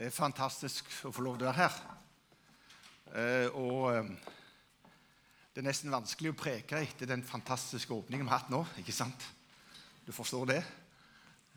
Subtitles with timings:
[0.00, 1.74] Det er fantastisk å få lov til å være her.
[3.20, 4.06] Eh, og eh,
[5.52, 8.62] det er nesten vanskelig å preke etter den fantastiske åpningen vi har hatt nå.
[8.80, 9.26] ikke sant?
[10.06, 10.62] Du forstår det?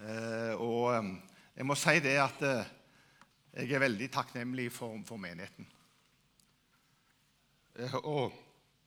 [0.03, 0.91] Eh, og
[1.55, 5.69] jeg må si det at jeg er veldig takknemlig for, for menigheten.
[8.01, 8.27] Og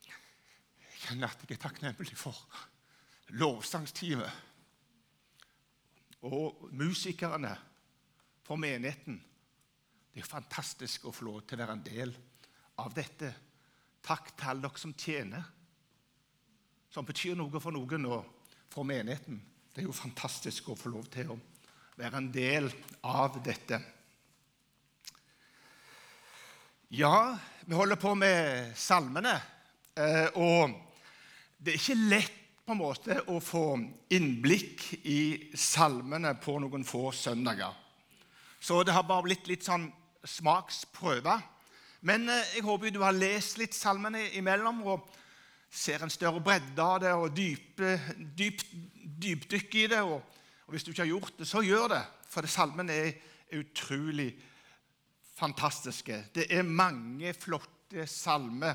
[0.04, 2.36] jeg kjenner at jeg er takknemlig for
[3.40, 4.36] lovsangsteamet
[6.28, 7.54] og musikerne,
[8.44, 9.16] for menigheten.
[10.16, 12.12] Det er fantastisk å få lov til å være en del
[12.80, 13.28] av dette.
[14.00, 15.42] Takk til alle dere som tjener,
[16.88, 19.36] som betyr noe for noen og for menigheten.
[19.68, 21.36] Det er jo fantastisk å få lov til å
[22.00, 22.70] være en del
[23.04, 23.76] av dette.
[26.96, 27.36] Ja,
[27.68, 29.34] vi holder på med salmene,
[30.00, 30.72] eh, og
[31.60, 33.66] det er ikke lett på en måte å få
[34.16, 37.76] innblikk i salmene på noen få søndager.
[38.56, 39.90] Så det har bare blitt litt sånn
[40.26, 41.36] smaksprøve.
[42.06, 45.06] Men eh, jeg håper du har lest litt salmene imellom og
[45.70, 47.96] ser en større bredde av det og dype,
[48.38, 48.62] dyp,
[49.22, 50.02] dypdykk i det.
[50.02, 50.20] Og,
[50.66, 54.30] og, hvis du ikke har gjort det, så gjør det, for det, salmene er utrolig
[55.36, 56.24] fantastiske.
[56.34, 58.74] Det er mange flotte salmer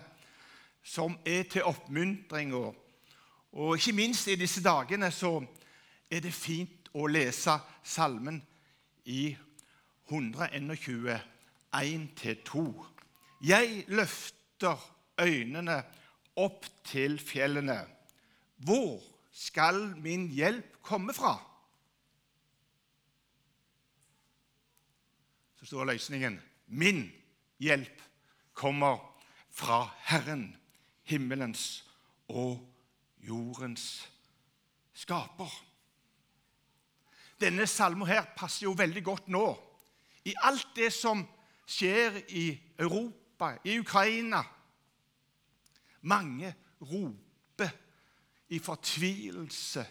[0.83, 2.53] som er til oppmuntring.
[2.57, 2.75] Og,
[3.51, 5.37] og ikke minst i disse dagene så
[6.11, 8.41] er det fint å lese salmen
[9.07, 9.29] i
[10.11, 11.19] 121
[11.75, 12.85] 1-2.
[13.41, 14.77] Jeg løfter
[15.21, 15.83] øynene
[16.35, 17.79] opp til fjellene.
[18.57, 21.37] Hvor skal min hjelp komme fra?
[25.59, 26.39] Så står løsningen.
[26.67, 27.11] Min
[27.59, 28.01] hjelp
[28.53, 28.97] kommer
[29.51, 30.55] fra Herren,
[31.03, 31.83] himmelens
[32.27, 32.61] og
[33.21, 34.09] jordens
[34.93, 35.51] skaper.
[37.41, 39.45] Denne salmen her passer jo veldig godt nå.
[40.25, 41.23] I alt det som
[41.71, 42.45] skjer i
[42.79, 44.43] Europa, i Ukraina.
[46.01, 47.69] Mange roper
[48.49, 49.85] i fortvilelse,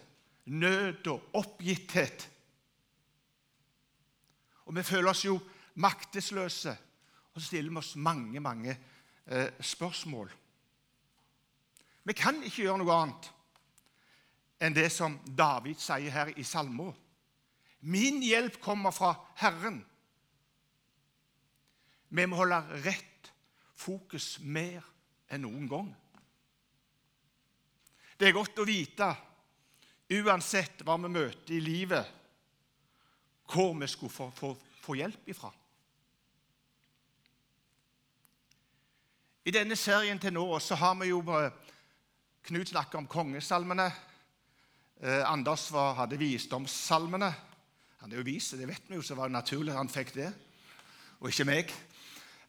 [0.45, 2.27] nød og oppgitthet.
[4.65, 5.39] Og vi føler oss jo
[5.81, 6.77] maktesløse,
[7.33, 8.77] og så stiller vi oss mange, mange
[9.25, 10.31] eh, spørsmål.
[12.03, 13.31] Vi kan ikke gjøre noe annet
[14.61, 16.93] enn det som David sier her i salmen.
[17.81, 19.81] Min hjelp kommer fra Herren
[22.11, 23.31] vi må holde rett
[23.79, 24.83] fokus mer
[25.31, 25.89] enn noen gang.
[28.19, 29.07] Det er godt å vite,
[30.11, 32.11] uansett hva vi møter i livet,
[33.51, 34.51] hvor vi skulle få, få,
[34.83, 35.49] få hjelp ifra.
[39.41, 41.49] I denne serien til nå så har vi jo eh,
[42.41, 43.85] Knut snakket om kongesalmene.
[45.01, 47.29] Eh, Anders var, hadde visdomssalmene.
[48.01, 50.15] Han er jo vis, det vet vi jo, så var det naturlig at han fikk
[50.15, 50.31] det,
[51.19, 51.73] og ikke meg.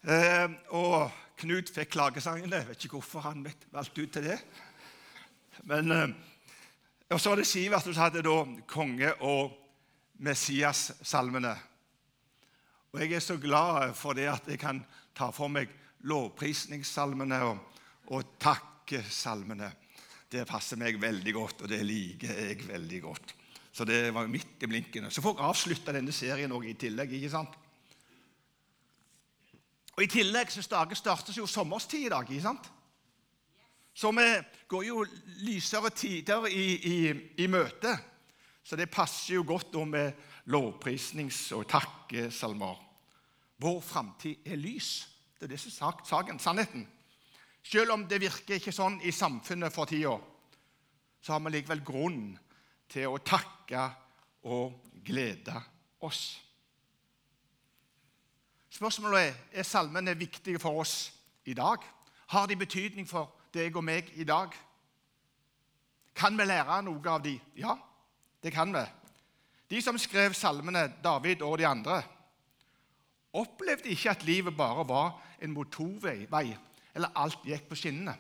[0.03, 2.59] Eh, og Knut fikk klagesangene.
[2.59, 4.39] Jeg vet ikke hvorfor han valgte ut til det.
[5.71, 6.09] Men, eh,
[7.11, 9.53] og så var det Sivert som hadde da konge- og
[10.19, 11.57] Messias-salmene.
[12.93, 15.69] Og Jeg er så glad for det at jeg kan ta for meg
[16.03, 17.59] lovprisningssalmene og,
[18.07, 19.73] og takkesalmene.
[20.31, 23.35] Det passer meg veldig godt, og det liker jeg veldig godt.
[23.73, 25.11] Så det var midt i blinkene.
[25.11, 27.13] Så får jeg avslutte denne serien også i tillegg.
[27.13, 27.62] ikke sant?
[29.97, 32.31] Og I tillegg så startes jo sommerstid i dag.
[32.31, 32.71] ikke sant?
[33.95, 34.29] Så vi
[34.69, 35.05] går jo
[35.45, 36.97] lysere tider i, i,
[37.45, 37.93] i møte.
[38.65, 40.13] Så det passer jo godt med
[40.47, 42.79] lovprisnings- og takkesalmer.
[43.59, 45.09] Vår framtid er lys.
[45.39, 46.87] Det er det som er saken, sannheten.
[47.63, 50.17] Selv om det virker ikke sånn i samfunnet for tida,
[51.23, 52.23] så har vi likevel grunn
[52.91, 53.85] til å takke
[54.51, 55.55] og glede
[56.03, 56.41] oss.
[58.73, 61.13] Spørsmålet er er salmene viktige for oss
[61.45, 61.77] i dag.
[62.27, 64.49] Har de betydning for deg og meg i dag?
[66.15, 67.35] Kan vi lære noe av de?
[67.57, 67.77] Ja,
[68.43, 68.85] det kan vi.
[69.71, 72.03] De som skrev salmene, David og de andre,
[73.33, 76.57] opplevde ikke at livet bare var en motorvei,
[76.95, 78.17] eller alt gikk på skinnene.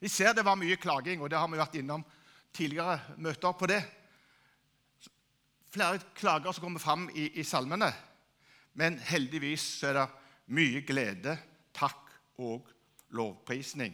[0.00, 2.04] Vi ser det var mye klaging, og det har vi vært innom
[2.52, 3.82] tidligere møter på det.
[5.70, 8.09] Flere klager som kommer fram i, i salmene.
[8.80, 10.06] Men heldigvis er det
[10.56, 11.36] mye glede,
[11.76, 12.68] takk og
[13.12, 13.92] lovprisning.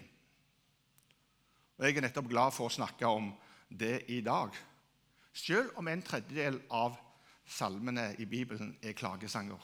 [1.76, 3.32] Og Jeg er nettopp glad for å snakke om
[3.68, 4.54] det i dag.
[5.34, 6.94] Selv om en tredjedel av
[7.44, 9.58] salmene i Bibelen er klagesanger.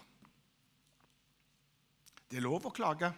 [2.29, 3.13] Det er lov å klage,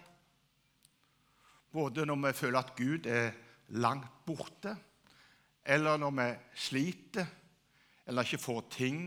[1.73, 3.33] både når vi føler at Gud er
[3.81, 4.77] langt borte,
[5.65, 6.29] eller når vi
[6.69, 7.33] sliter
[8.05, 9.05] eller ikke får ting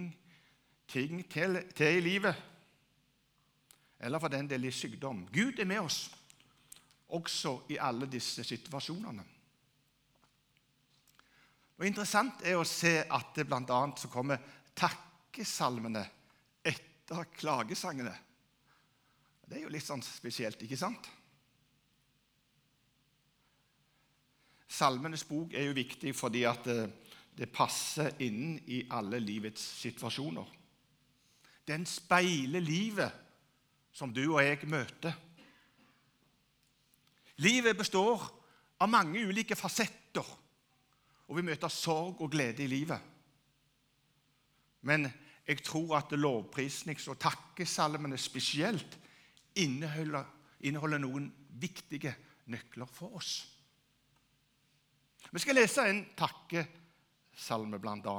[0.88, 2.36] ting til, til i livet,
[4.00, 5.26] eller for den del i sykdom.
[5.34, 6.06] Gud er med oss
[7.16, 9.26] også i alle disse situasjonene.
[11.78, 13.82] Og Interessant er å se at det bl.a.
[13.98, 14.42] så kommer
[14.78, 16.04] takkesalmene
[16.66, 18.16] etter klagesangene.
[19.48, 21.08] Det er jo litt sånn spesielt, ikke sant?
[24.68, 26.82] Salmenes bok er jo viktig fordi at det,
[27.38, 30.50] det passer inn i alle livets situasjoner.
[31.68, 33.27] Den speiler livet
[33.98, 35.16] som du og jeg møter.
[37.42, 38.22] Livet består
[38.82, 40.26] av mange ulike fasetter
[41.28, 43.00] og vi møter sorg og glede i livet.
[44.88, 45.08] Men
[45.48, 48.98] jeg tror at lovprisnings- og takkesalmene spesielt
[49.56, 50.24] inneholder,
[50.62, 51.28] inneholder noen
[51.60, 52.16] viktige
[52.48, 53.48] nøkler for oss.
[55.32, 58.18] Vi skal lese en takkesalme, bl.a.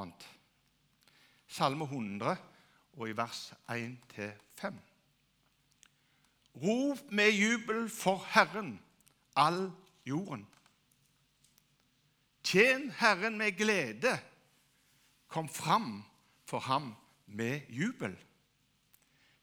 [1.49, 2.37] Salme 100,
[2.99, 4.81] og i vers 1-5.
[6.63, 8.81] Rop med jubel for Herren,
[9.37, 9.71] all
[10.07, 10.47] jorden.
[12.43, 14.19] Tjen Herren med glede.
[15.29, 16.05] Kom fram
[16.45, 16.95] for ham
[17.27, 18.17] med jubel.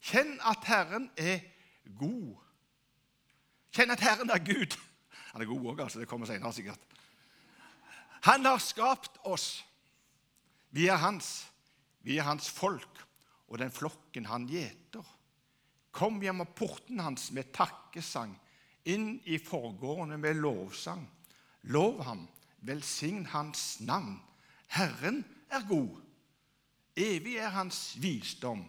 [0.01, 1.39] Kjenn at Herren er
[1.99, 2.35] god.
[3.73, 4.77] Kjenn at Herren er Gud.
[5.31, 5.99] Han er god òg, altså.
[5.99, 6.79] Det kommer senere sikkert.
[8.25, 9.65] Han har skapt oss.
[10.71, 11.47] Vi er hans.
[12.01, 13.05] Vi er hans folk
[13.47, 15.05] og den flokken han gjeter.
[15.95, 18.33] Kom gjennom porten hans med takkesang,
[18.83, 21.05] inn i forgårdene med lovsang.
[21.71, 22.25] Lov ham
[22.65, 24.17] Velsign hans navn.
[24.67, 26.01] Herren er god.
[26.95, 28.65] Evig er hans visdom.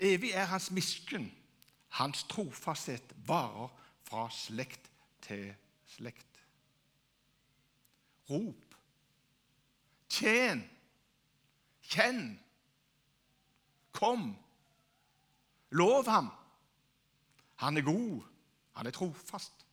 [0.00, 1.28] Evig er hans miskunn.
[1.88, 3.68] Hans trofasthet varer
[4.08, 4.90] fra slekt
[5.22, 5.50] til
[5.86, 6.26] slekt.
[8.30, 8.76] Rop.
[10.08, 10.62] Tjen.
[11.82, 12.38] Kjenn.
[13.92, 14.36] Kom.
[15.70, 16.30] Lov ham.
[17.56, 18.22] Han er god.
[18.72, 19.66] Han er trofast.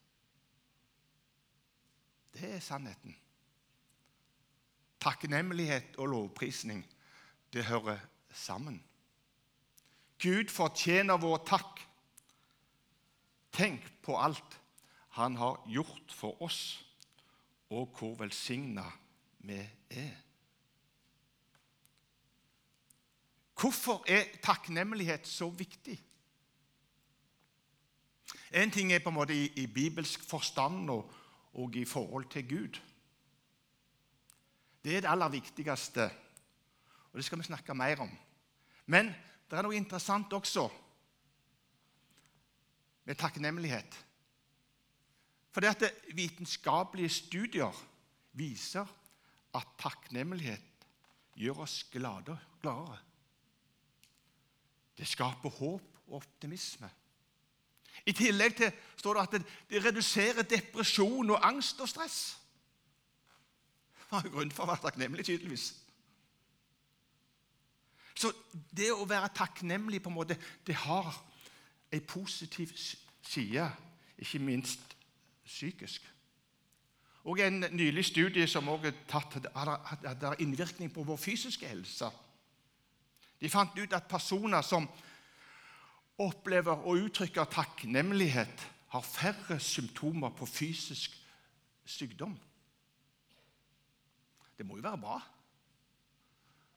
[2.34, 3.16] Det er sannheten.
[5.00, 6.84] Takknemlighet og lovprisning,
[7.54, 8.00] det hører
[8.34, 8.82] sammen.
[10.22, 11.82] Gud fortjener vår takk.
[13.54, 14.58] Tenk på alt
[15.18, 16.78] han har gjort for oss,
[17.74, 18.86] og hvor velsigna
[19.40, 19.58] vi
[19.90, 20.27] er.
[23.58, 25.98] Hvorfor er takknemlighet så viktig?
[28.54, 31.14] En ting er på en måte i, i bibelsk forstand og,
[31.54, 32.80] og i forhold til Gud.
[34.84, 36.06] Det er det aller viktigste,
[37.12, 38.12] og det skal vi snakke mer om.
[38.86, 39.10] Men
[39.50, 40.68] det er noe interessant også
[43.08, 43.98] med takknemlighet.
[45.52, 47.84] For det at vitenskapelige studier
[48.38, 48.86] viser
[49.58, 50.88] at takknemlighet
[51.36, 53.07] gjør oss glade, gladere.
[54.98, 56.90] Det skaper håp og optimisme.
[58.06, 62.38] I tillegg til står det at det reduserer depresjon og angst og stress.
[63.98, 65.72] Det var grunn for å være takknemlig, tydeligvis.
[68.18, 68.32] Så
[68.74, 71.12] det å være takknemlig på en måte, det har
[71.92, 72.72] en positiv
[73.22, 73.68] side,
[74.18, 74.96] ikke minst
[75.46, 76.02] psykisk.
[77.28, 78.94] Og En nylig studie som også
[79.54, 82.08] har innvirkning på vår fysiske helse.
[83.42, 84.88] De fant ut at personer som
[86.18, 91.14] opplever å uttrykke takknemlighet, har færre symptomer på fysisk
[91.86, 92.38] sykdom.
[94.58, 95.18] Det må jo være bra.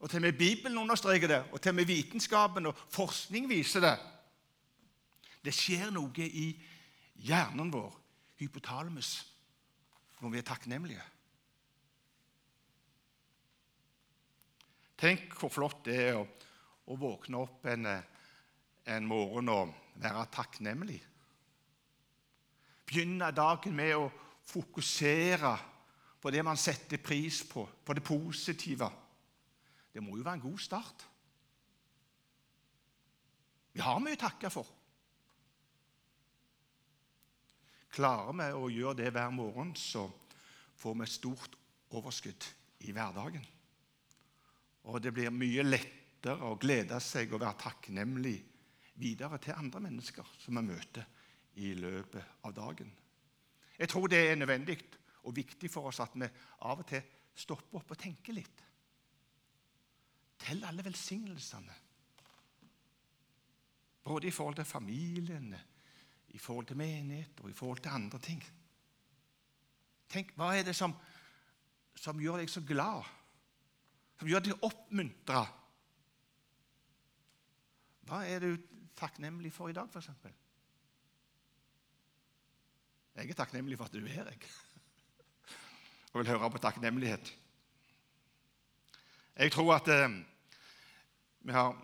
[0.01, 3.85] Og Til og med Bibelen understreker det, og til og med vitenskapen og forskning viser
[3.85, 3.97] det.
[5.45, 6.51] Det skjer noe i
[7.25, 7.95] hjernen vår,
[8.41, 9.27] hypotalamus,
[10.21, 11.05] når vi er takknemlige.
[15.01, 16.27] Tenk hvor flott det er å,
[16.91, 17.87] å våkne opp en
[18.91, 20.99] en morgen og være takknemlig.
[22.87, 24.09] Begynne dagen med å
[24.51, 25.53] fokusere
[26.21, 28.91] på det man setter pris på, på det positive.
[29.93, 31.07] Det må jo være en god start.
[33.73, 34.67] Vi har mye å takke for.
[37.95, 40.09] Klarer vi å gjøre det hver morgen, så
[40.79, 41.57] får vi stort
[41.95, 42.47] overskudd
[42.87, 43.47] i hverdagen.
[44.91, 48.37] Og det blir mye lettere å glede seg og være takknemlig
[49.01, 51.07] videre til andre mennesker som vi møter
[51.61, 52.91] i løpet av dagen.
[53.79, 54.77] Jeg tror det er nødvendig
[55.25, 56.29] og viktig for oss at vi
[56.69, 57.03] av og til
[57.41, 58.65] stopper opp og tenker litt.
[60.41, 61.77] Tell alle velsignelsene.
[64.05, 65.55] Både i forhold til familien,
[66.29, 68.43] i forhold til menighet og i forhold til andre ting.
[70.11, 70.93] Tenk, Hva er det som,
[71.95, 73.05] som gjør deg så glad?
[74.21, 75.47] som gjør deg oppmuntra.
[78.11, 78.57] Hva er du
[78.99, 80.11] takknemlig for i dag, f.eks.?
[83.15, 84.49] Jeg er takknemlig for at du er her, jeg.
[86.11, 87.31] Og vil høre på takknemlighet.
[89.37, 90.17] Jeg tror at eh,
[91.47, 91.77] vi har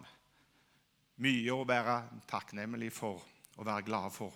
[1.22, 1.94] mye å være
[2.26, 3.22] takknemlig for
[3.56, 4.34] og være glade for.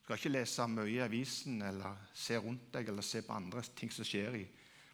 [0.00, 3.66] Du skal ikke lese mye i avisen eller se rundt deg eller se på andre
[3.76, 4.46] ting som skjer i,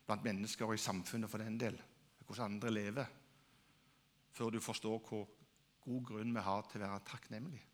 [0.03, 1.79] blant mennesker og i samfunnet for den del,
[2.27, 3.15] hvordan andre lever,
[4.37, 5.25] før du forstår hvor
[5.87, 7.65] god grunn vi har til å være takknemlige.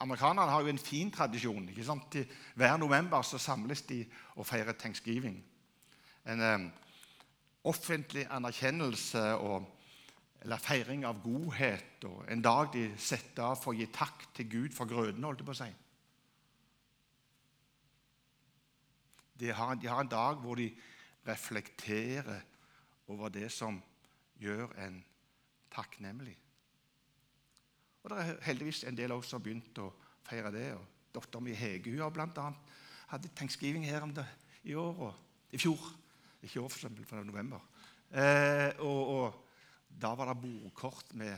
[0.00, 1.68] Amerikanerne har jo en fin tradisjon.
[1.68, 2.16] ikke sant?
[2.56, 4.00] Hver november så samles de
[4.36, 5.36] og feirer thanksgiving.
[6.24, 6.64] En eh,
[7.68, 9.66] offentlig anerkjennelse og,
[10.40, 12.04] eller feiring av godhet.
[12.08, 15.44] og En dag de setter av for å gi takk til Gud for grøden, holdt
[15.44, 15.70] jeg på å si.
[19.40, 20.68] De har, de har en dag hvor de
[21.28, 22.40] reflekterer
[23.10, 23.80] over det som
[24.40, 25.00] gjør en
[25.72, 26.36] takknemlig.
[28.02, 29.90] Og Det er heldigvis en del også som har begynt å
[30.24, 30.68] feire det.
[30.74, 32.46] og Dattera mi Hege hun har bl.a.
[33.10, 34.26] hadde thanksgiving her om det
[34.62, 35.80] i år og i fjor.
[36.40, 37.60] Ikke i år, for eksempel, for november.
[38.10, 39.46] Eh, og, og,
[40.00, 41.34] Da var det bordkort med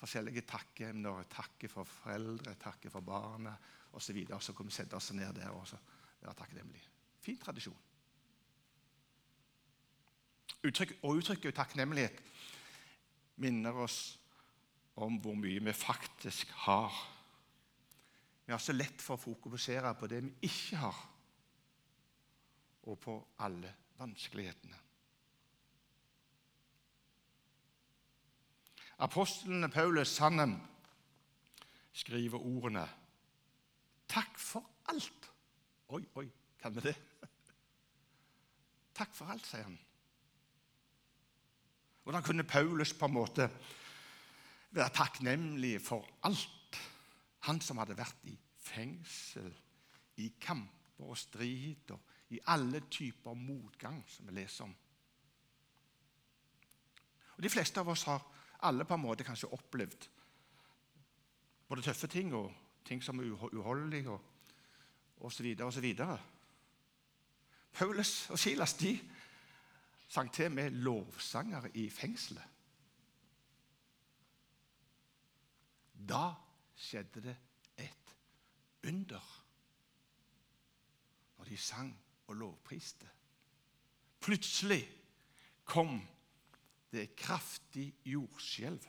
[0.00, 1.22] forskjellige takkeemner.
[1.30, 3.54] Takke for foreldre, takke for barna
[3.92, 4.00] osv.
[4.02, 4.40] Så, videre.
[4.40, 5.64] så kunne vi sette oss ned der og
[6.20, 6.90] være takknemlige.
[7.22, 7.87] Fin tradisjon.
[10.66, 12.22] Uttrykk, og uttrykket takknemlighet
[13.38, 14.18] minner oss
[14.98, 16.94] om hvor mye vi faktisk har.
[18.46, 20.98] Vi har så lett for å fokusere på det vi ikke har,
[22.88, 24.80] og på alle vanskelighetene.
[28.98, 30.56] Apostlene Paulus Sandem
[31.92, 32.88] skriver ordene
[34.08, 35.30] 'Takk for alt'.
[35.88, 36.96] Oi, oi, kan vi det?
[38.98, 39.78] Takk for alt, sier han.
[42.08, 43.50] Hvordan kunne Paulus på en måte
[44.70, 46.78] være takknemlig for alt?
[47.44, 48.32] Han som hadde vært i
[48.64, 49.50] fengsel,
[50.16, 54.72] i kamper og strid og i alle typer motgang som vi leser om.
[57.36, 58.24] Og De fleste av oss har
[58.62, 60.08] alle på en måte kanskje opplevd
[61.68, 62.48] både tøffe ting og
[62.88, 64.16] ting som er uholdelige
[65.20, 65.52] osv.
[65.60, 65.92] osv.
[67.72, 68.96] Paulus og Silas de
[70.08, 72.54] sang til med lovsanger i fengselet.
[76.08, 76.32] Da
[76.78, 77.36] skjedde det
[77.78, 78.14] et
[78.88, 79.34] under
[81.38, 81.90] når de sang
[82.26, 83.08] og lovpriste.
[84.20, 84.82] Plutselig
[85.64, 86.00] kom
[86.92, 88.86] det et kraftig jordskjelv.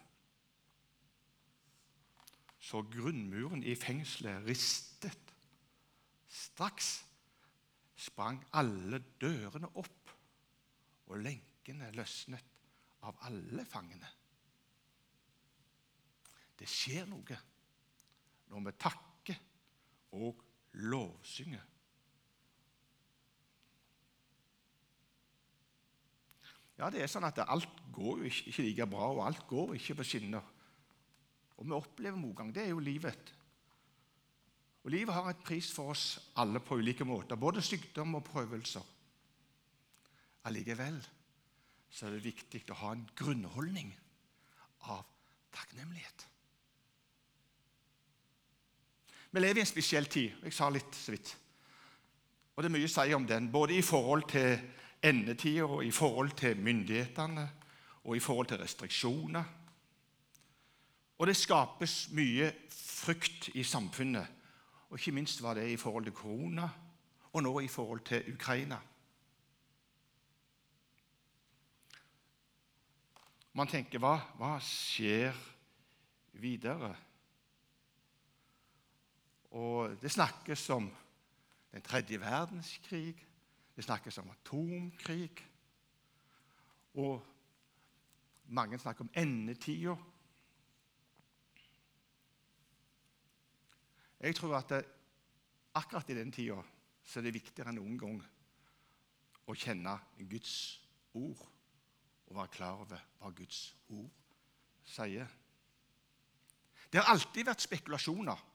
[2.59, 5.35] Så grunnmuren i fengselet ristet.
[6.27, 7.05] Straks
[7.99, 9.98] sprang alle dørene opp,
[11.09, 12.55] og lenkene løsnet
[13.07, 14.09] av alle fangene.
[16.59, 17.39] Det skjer noe
[18.49, 19.41] når vi takker
[20.19, 20.41] og
[20.89, 21.65] lovsynger.
[26.79, 29.97] Ja, det er sånn at Alt går jo ikke, like bra, og alt går ikke
[29.99, 30.45] på skinner.
[31.59, 32.53] Og vi opplever motgang.
[32.55, 33.33] Det er jo livet.
[34.85, 36.05] Og Livet har et pris for oss
[36.39, 38.85] alle på ulike måter, både sykdom og prøvelser.
[40.47, 40.99] Allikevel
[41.89, 43.91] så er det viktig å ha en grunnholdning
[44.93, 45.03] av
[45.55, 46.25] takknemlighet.
[49.31, 50.37] Vi lever i en spesiell tid.
[50.43, 51.35] Jeg sa litt så vidt.
[52.55, 54.57] Og det er mye å si om den, både i forhold til
[55.05, 57.45] endetida og i forhold til myndighetene
[58.03, 59.55] og i forhold til restriksjoner.
[61.19, 64.27] Og det skapes mye frykt i samfunnet.
[64.89, 66.69] Og ikke minst var det i forhold til korona,
[67.33, 68.79] og nå i forhold til Ukraina.
[73.57, 75.33] Man tenker hva, hva skjer
[76.37, 76.91] videre?
[79.57, 80.89] Og det snakkes om
[81.73, 83.15] den tredje verdenskrig.
[83.75, 85.41] Det snakkes om atomkrig.
[86.93, 87.25] Og
[88.53, 89.95] mange snakker om endetida.
[94.19, 94.83] Jeg tror at det,
[95.73, 96.59] akkurat i den tida
[97.15, 98.17] er det viktigere enn noen gang
[99.49, 99.95] å kjenne
[100.29, 100.53] Guds
[101.17, 101.47] ord
[102.29, 104.09] og være klar over hva Guds ord
[104.85, 105.27] sier.
[106.89, 108.45] Det har alltid vært spekulasjoner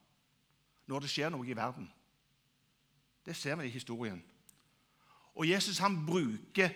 [0.91, 1.87] når det skjer noe i verden.
[3.25, 4.21] Det ser vi i historien.
[5.35, 6.75] Og Jesus han bruker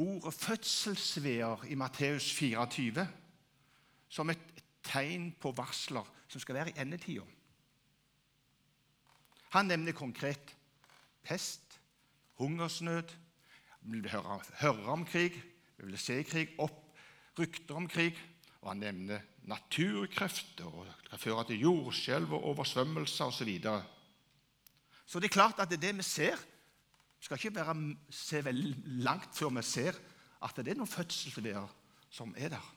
[0.00, 3.06] ordet fødselsveer i Matteus 24
[4.10, 7.24] som et tegn på varsler som skal være i endetida.
[9.50, 10.56] Han nevner konkret
[11.22, 11.80] pest,
[12.38, 13.16] hungersnød,
[13.82, 15.32] Vi vil høre, høre om krig,
[15.80, 16.92] vi vil se krig, opp,
[17.38, 18.18] rykter om krig.
[18.60, 23.38] Og han nevner naturkrefter, og det kan føre til jordskjelv og oversvømmelser osv.
[23.38, 23.82] Så, videre.
[25.06, 26.36] så det er klart at det, er det vi ser
[27.20, 29.96] Vi skal ikke være, se veldig langt før vi ser
[30.40, 31.66] at det er noen fødselsvær
[32.10, 32.68] som er der.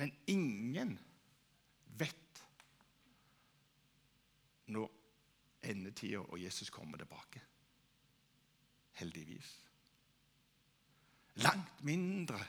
[0.00, 0.96] Men ingen
[2.00, 2.40] vet
[4.72, 4.88] når
[5.62, 7.42] endetida og Jesus kommer tilbake.
[8.92, 9.58] Heldigvis.
[11.34, 12.40] Langt mindre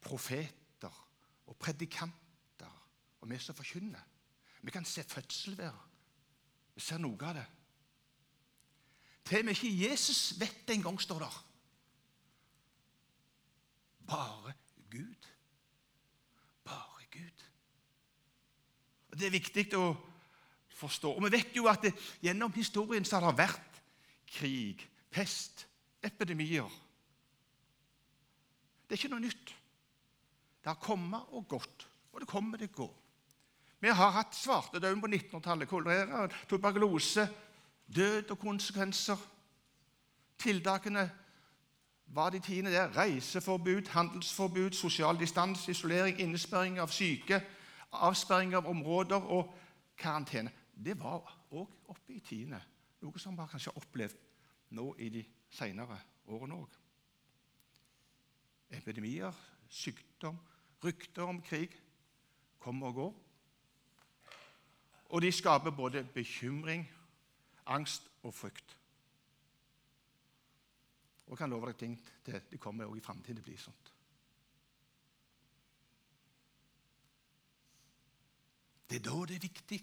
[0.00, 1.08] profeter
[1.46, 2.88] og predikanter
[3.20, 4.04] og vi som forkynner.
[4.62, 5.88] Vi kan se fødselvær.
[6.74, 7.46] Vi ser noe av det.
[9.24, 11.44] Til og med ikke Jesus vet det engang, står der.
[14.08, 14.54] Bare
[14.90, 15.28] Gud.
[16.64, 17.44] Bare Gud.
[19.10, 19.90] Og Det er viktig å
[20.78, 21.12] forstå.
[21.16, 23.82] Og Vi vet jo at det, gjennom historien så har det vært
[24.28, 25.66] krig, pest,
[26.04, 26.68] epidemier.
[28.86, 29.54] Det er ikke noe nytt.
[30.62, 32.88] Det har kommet og gått, og det kommer å gå.
[33.80, 37.28] Vi har hatt svartedauden på 1900-tallet, kolera, tuberkulose,
[37.94, 39.18] død og konsekvenser.
[40.38, 41.04] Tiltakene
[42.14, 42.90] var de tiende der.
[42.96, 47.40] Reiseforbud, handelsforbud, sosial distanse, isolering, innesperring av syke,
[47.92, 49.54] avsperring av områder og
[49.98, 50.50] karantene.
[50.84, 52.60] Det var òg oppe i tiende,
[53.02, 54.20] noe som vi kanskje har opplevd
[54.78, 55.98] nå i de senere
[56.30, 56.76] årene òg.
[58.78, 59.34] Epidemier,
[59.68, 60.38] sykdom,
[60.84, 61.74] rykter om krig
[62.62, 63.14] kommer og går.
[65.08, 66.84] Og de skaper både bekymring,
[67.66, 68.76] angst og frykt.
[71.26, 71.94] Og jeg kan love deg ting
[72.24, 73.94] til det kommer òg i framtiden blir sånt.
[78.88, 79.80] Det er da det er viktig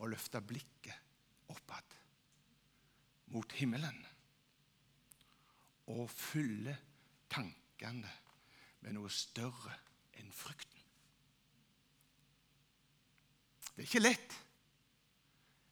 [0.00, 1.96] å løfte blikket oppad
[3.34, 3.98] mot himmelen
[5.90, 6.74] og fylle
[7.30, 8.10] tankene
[8.80, 9.74] med noe større
[10.20, 10.78] enn frykten.
[13.74, 14.34] Det er ikke lett,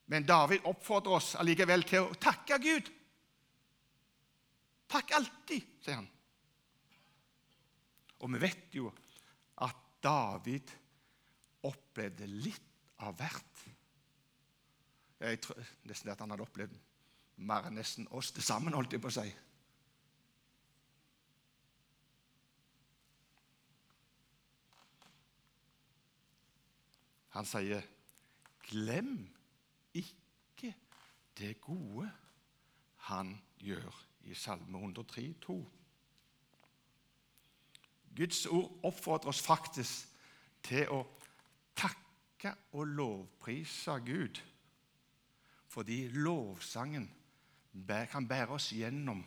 [0.08, 2.86] men David oppfordrer oss allikevel til å takke Gud.
[4.88, 6.08] Takk alltid, sier han.
[8.24, 8.88] Og vi vet jo
[9.64, 10.72] at David
[11.68, 13.68] opplevde litt av hvert.
[15.20, 16.74] Jeg tror nesten at han hadde opplevd
[17.38, 19.28] mer enn nesten oss til sammen, holdt jeg på å si.
[27.38, 27.82] Han sier,
[28.68, 29.28] 'Glem
[29.94, 30.74] ikke
[31.38, 32.10] det gode
[33.08, 35.70] han gjør' i Salme 103, 2.
[38.16, 40.08] Guds ord oppfordrer oss faktisk
[40.62, 41.04] til å
[41.78, 44.40] takke og lovprise Gud,
[45.68, 47.08] fordi lovsangen
[48.10, 49.22] kan bære oss gjennom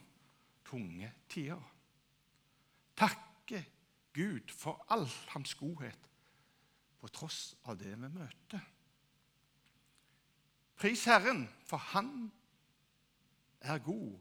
[0.66, 1.62] tunge tider.
[2.98, 3.66] Takke
[4.14, 6.10] Gud for all hans godhet
[7.00, 8.68] på tross av det vi møter.
[10.82, 12.32] Pris Herren, for Han
[13.62, 14.20] er god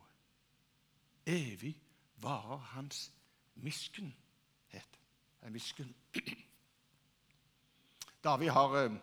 [1.27, 1.77] Evig
[2.17, 3.13] varer hans
[3.55, 4.99] miskunnhet.
[5.51, 5.95] Miskunn.
[8.25, 8.97] David har uh,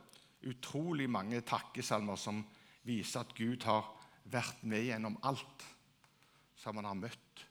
[0.46, 2.44] utrolig mange takkesalmer som
[2.88, 3.90] viser at Gud har
[4.28, 5.66] vært med gjennom alt
[6.58, 7.44] som han har møtt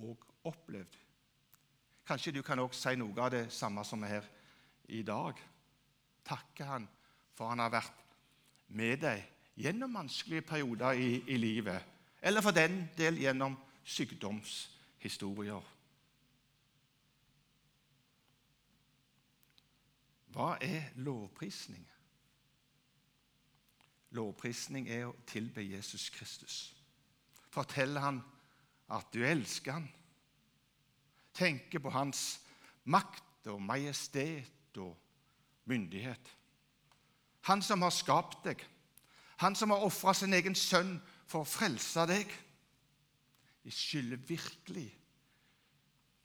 [0.00, 0.96] og opplevd.
[2.06, 4.30] Kanskje du kan også si noe av det samme som er her
[4.90, 5.38] i dag.
[6.26, 6.88] Takke han
[7.38, 8.00] for han har vært
[8.76, 9.22] med deg
[9.60, 11.84] gjennom vanskelige perioder i, i livet,
[12.22, 15.68] eller for den del gjennom sykdomshistorier.
[20.30, 21.89] Hva er lovprisning?
[24.16, 26.56] Lovprisning er å tilbe Jesus Kristus.
[27.50, 28.20] Fortelle han
[28.90, 29.86] at du elsker han.
[31.34, 32.40] Tenke på hans
[32.90, 34.96] makt og majestet og
[35.70, 36.32] myndighet.
[37.48, 38.62] Han som har skapt deg,
[39.40, 40.98] han som har ofra sin egen sønn
[41.30, 42.28] for å frelse deg.
[43.64, 44.88] Jeg skylder virkelig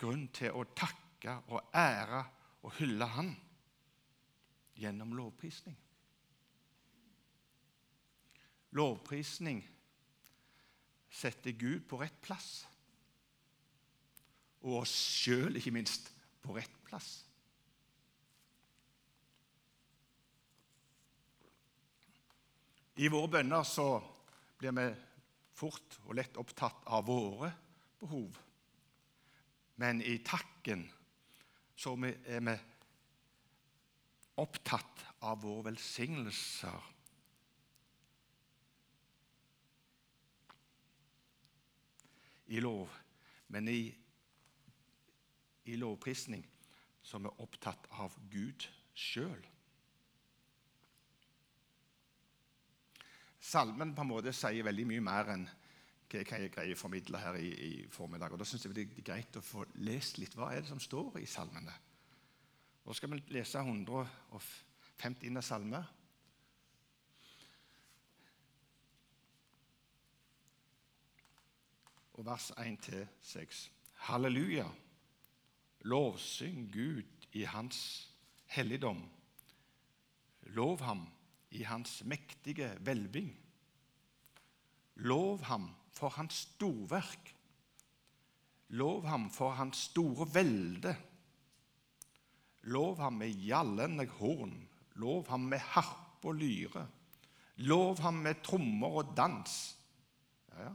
[0.01, 2.21] grunn til å takke og ære
[2.65, 3.31] og hylle Han
[4.75, 5.77] gjennom lovprisning.
[8.75, 9.61] Lovprisning
[11.15, 12.65] setter Gud på rett plass,
[14.65, 16.09] og oss sjøl, ikke minst,
[16.43, 17.21] på rett plass.
[22.95, 23.87] I våre bønner så
[24.59, 24.85] blir vi
[25.55, 27.51] fort og lett opptatt av våre
[27.99, 28.37] behov.
[29.79, 30.85] Men i takken
[31.75, 32.55] så er vi
[34.39, 36.94] opptatt av våre velsignelser.
[42.47, 42.91] I lov,
[43.53, 43.81] men i,
[45.65, 46.45] i lovprisning
[47.05, 49.43] som er opptatt av Gud sjøl.
[53.45, 55.45] Salmen på en måte sier veldig mye mer enn
[56.09, 58.33] hva jeg greier å formidle her i, i formiddag.
[58.33, 60.81] Og Da syns jeg det er greit å få lest litt hva er det som
[60.81, 61.73] står i salmene.
[62.85, 65.41] Nå skal vi lese 150.
[65.41, 65.81] salme.
[72.15, 73.69] Og vers 1-6.
[74.07, 74.65] Halleluja.
[75.83, 78.09] Lovsyng Gud i hans
[78.47, 79.01] helligdom.
[80.55, 81.07] Lov ham
[81.51, 83.33] i hans mektige hvelving.
[84.95, 87.35] Lov ham for hans storverk.
[88.67, 90.95] Lov ham for hans store velde.
[92.63, 94.55] Lov ham med gjallende horn.
[94.95, 96.87] Lov ham med harpe og lyre.
[97.55, 99.77] Lov ham med trommer og dans.
[100.55, 100.73] Ja, ja.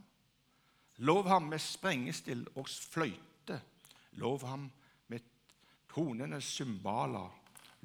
[1.01, 3.57] Lov ham med sprengestill og fløyte.
[4.21, 4.67] Lov ham
[5.09, 5.25] med
[5.89, 7.31] tonende cymbaler.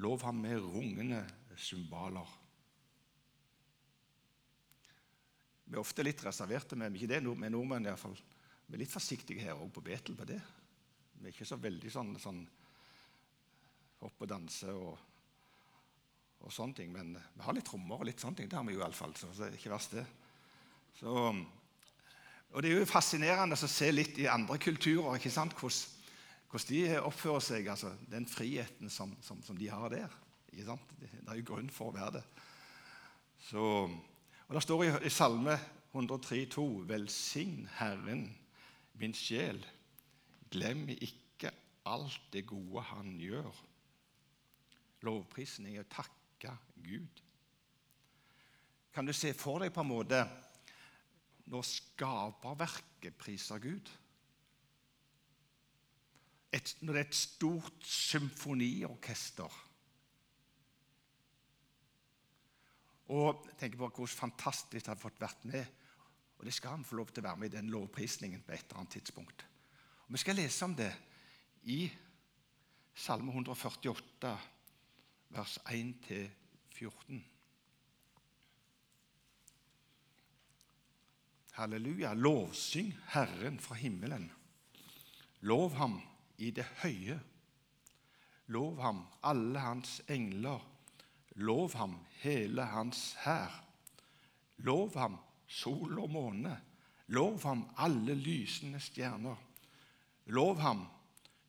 [0.04, 1.22] Lov ham med rungende
[1.56, 2.34] cymbaler.
[5.66, 7.88] Vi er ofte litt reserverte men ikke det med nordmenn.
[7.88, 8.20] I hvert fall.
[8.68, 10.42] Vi er litt forsiktige her òg på Betel på det.
[11.16, 12.44] Vi er ikke så veldig sånn, sånn
[14.02, 14.98] hopp og danse og,
[16.42, 16.92] og, sånne ting.
[16.94, 18.50] Men vi har litt trommer og litt sånne ting.
[18.52, 19.16] Det har vi jo iallfall.
[19.18, 20.06] Så det er ikke verst, det.
[21.00, 21.16] Så,
[22.52, 25.56] og det er jo fascinerende å se litt i andre kulturer ikke sant?
[25.60, 25.96] Hvordan,
[26.52, 27.68] hvordan de oppfører seg.
[27.68, 30.14] altså Den friheten som, som, som de har der.
[30.54, 30.94] Ikke sant?
[31.00, 32.26] Det, det er jo grunn for å være det.
[33.50, 33.64] Så...
[34.46, 35.56] Og Det står i, i Salme
[35.96, 38.28] 103,2.: Velsign Herren,
[39.02, 39.58] min sjel.
[40.54, 41.50] Glem ikke
[41.90, 43.50] alt det gode Han gjør.
[45.02, 46.54] Lovprisen er å takke
[46.86, 47.24] Gud.
[48.94, 50.22] Kan du se for deg på en måte
[51.52, 53.92] når skaperverket priser Gud?
[56.56, 59.62] Et, når det er et stort symfoniorkester
[63.14, 65.66] Og tenker på hvor fantastisk det har fått vært med.
[66.40, 68.66] Og det skal han få lov til å være med i den lovprisningen på et
[68.66, 69.46] eller annet tidspunkt.
[70.08, 70.92] Og Vi skal lese om det
[71.70, 71.86] i
[72.96, 74.34] Salme 148,
[75.36, 77.24] vers 1-14.
[81.56, 82.14] Halleluja.
[82.14, 84.30] Lovsyng Herren fra himmelen.
[85.40, 86.02] Lov ham
[86.38, 87.20] i det høye.
[88.48, 90.62] Lov ham, alle hans engler
[91.36, 93.64] Lov ham, hele hans hær.
[94.58, 96.56] Lov ham, sol og måne.
[97.08, 99.36] Lov ham, alle lysende stjerner.
[100.26, 100.86] Lov ham,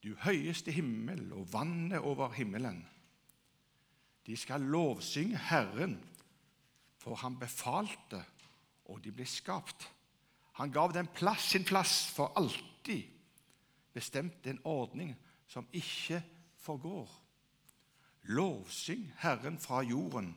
[0.03, 2.83] du høyeste himmel og vannet over himmelen.
[4.27, 6.01] De skal lovsynge Herren,
[6.99, 8.25] for han befalte,
[8.91, 9.87] og de ble skapt.
[10.57, 13.05] Han gav den plass, sin plass for alltid,
[13.93, 15.13] bestemte en ordning
[15.49, 16.23] som ikke
[16.65, 17.11] forgår.
[18.33, 20.33] Lovsyng Herren fra jorden,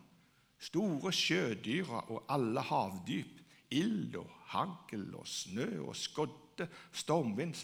[0.60, 3.40] store sjødyra og alle havdyp,
[3.72, 7.56] ild og hagl og snø og skodde, stormvind,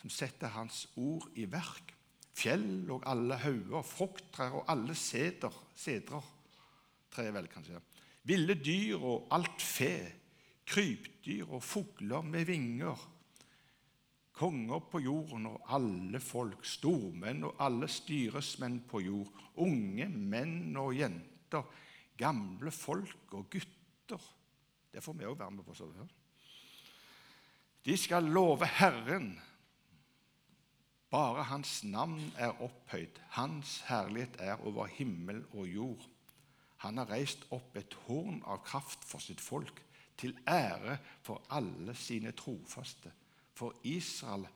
[0.00, 1.94] som setter Hans ord i verk,
[2.34, 6.26] fjell og alle hauger, frukttrær og alle seder, sedrer,
[7.14, 7.78] tre vel kanskje,
[8.26, 9.94] ville dyr og alt fe,
[10.66, 13.10] krypdyr og fugler med vinger,
[14.34, 20.94] konger på jorden og alle folk, stormenn og alle styresmenn på jord, unge menn og
[20.98, 21.62] jenter,
[22.18, 24.30] gamle folk og gutter.
[24.94, 25.74] Det får vi òg være med på.
[25.74, 26.08] så det
[27.84, 29.40] De skal love Herren.
[31.10, 33.20] Bare Hans navn er opphøyd.
[33.28, 36.08] Hans herlighet er over himmel og jord.
[36.76, 39.78] Han har reist opp et horn av kraft for sitt folk,
[40.16, 43.12] til ære for alle sine trofaste
[43.54, 44.46] for Israel,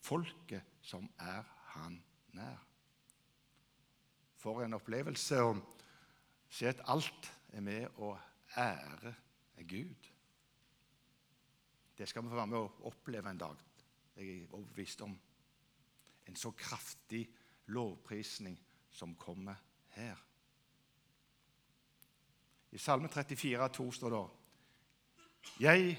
[0.00, 2.66] folket som er han nær.
[4.36, 5.54] For en opplevelse å
[6.52, 8.12] se at alt er med å
[8.58, 9.14] ære
[9.68, 10.08] Gud.
[11.96, 13.56] Det skal vi få være med å oppleve en dag.
[14.16, 15.14] Jeg er overbevist om
[16.26, 17.22] en så kraftig
[17.72, 18.58] lovprisning
[18.90, 19.56] som kommer
[19.94, 20.18] her.
[22.72, 24.20] I Salme 34, 34,2 står det
[25.60, 25.96] Jeg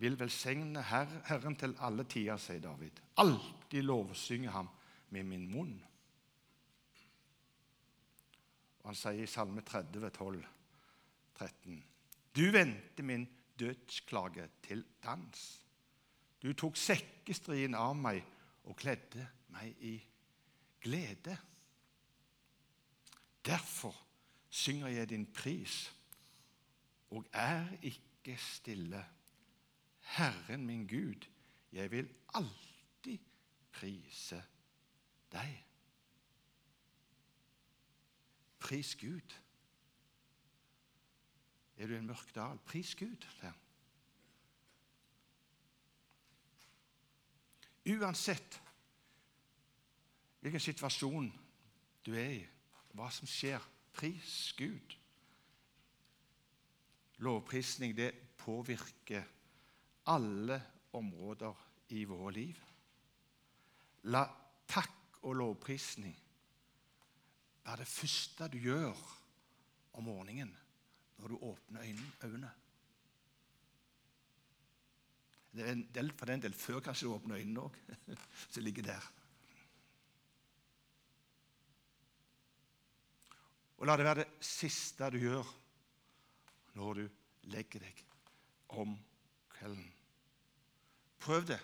[0.00, 3.00] vil velsigne her, Herren til alle tider, sier David.
[3.20, 4.68] Alltid lovsynge ham
[5.10, 5.74] med min munn.
[8.80, 10.44] Og Han sier i Salme 30, 12,
[11.36, 11.84] 13.:
[12.36, 13.28] Du vendte min
[13.60, 15.46] dødsklage til dans.
[16.42, 18.24] Du tok sekkestrien av meg
[18.64, 19.98] og kledde meg i
[20.80, 21.36] glede.
[23.44, 23.96] Derfor
[24.48, 25.90] synger jeg din pris
[27.10, 29.04] og er ikke stille.
[30.00, 31.26] Herren min Gud,
[31.72, 33.18] jeg vil alltid
[33.72, 34.42] prise
[35.32, 35.64] deg.
[38.58, 39.36] Pris Gud.
[41.76, 42.58] Er du i en mørk dal?
[42.66, 43.26] Pris Gud.
[43.40, 43.52] Der.
[47.86, 48.60] Uansett
[50.40, 51.28] hvilken situasjon
[52.06, 52.44] du er i,
[52.96, 54.96] hva som skjer, pris Gud.
[57.20, 59.26] Lovprisning det påvirker
[60.08, 60.56] alle
[60.96, 62.60] områder i våre liv.
[64.08, 64.24] La
[64.70, 66.16] takk og lovprisning
[67.66, 69.04] være det første du gjør
[69.98, 70.50] om morgenen
[71.20, 71.84] når du åpner
[72.24, 72.50] øynene.
[75.50, 77.78] Det er en del, for det er en del før kanskje du åpner øynene òg,
[78.52, 79.08] som ligger der.
[83.80, 85.48] Og la det være det siste du gjør
[86.80, 87.08] når du
[87.52, 88.04] legger deg
[88.80, 88.94] om
[89.52, 89.88] kvelden.
[91.20, 91.60] Prøv det,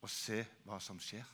[0.00, 1.24] og se hva som skjer.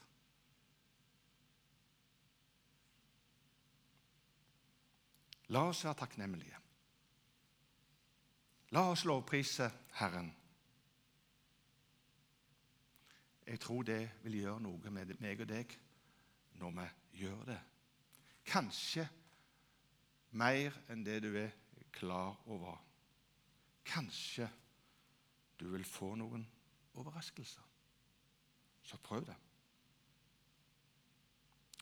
[5.55, 6.63] La oss være takknemlige.
[8.75, 10.33] La oss lovprise Herren.
[13.47, 15.77] Jeg tror det vil gjøre noe med meg og deg
[16.59, 16.89] når vi
[17.23, 17.61] gjør det.
[18.47, 19.07] Kanskje
[20.39, 21.55] mer enn det du er
[21.97, 22.77] klar over.
[23.87, 24.49] Kanskje
[25.57, 26.45] du vil få noen
[26.97, 27.65] overraskelser.
[28.87, 29.37] Så prøv det.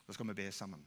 [0.06, 0.84] Da skal vi be sammen.